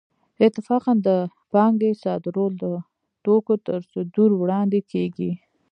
اتفاقاً 0.47 0.93
د 1.07 1.09
پانګې 1.51 1.91
صادرول 2.03 2.53
د 2.63 2.65
توکو 3.23 3.53
تر 3.65 3.79
صدور 3.91 4.31
وړاندې 4.41 4.79
کېږي 4.91 5.31